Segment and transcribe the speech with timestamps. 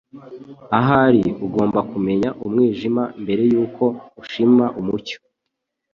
[0.79, 3.85] Ahari ugomba kumenya umwijima mbere yuko
[4.21, 5.17] ushima umucyo.”